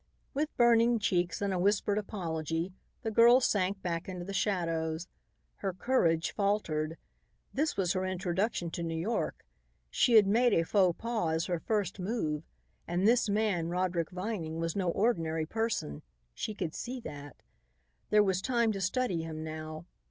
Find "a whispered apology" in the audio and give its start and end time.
1.53-2.73